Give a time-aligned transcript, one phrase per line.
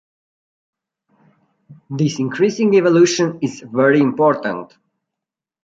[1.91, 4.75] This increasing evolution is very important.